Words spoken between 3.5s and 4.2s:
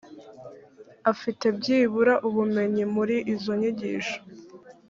nyigisho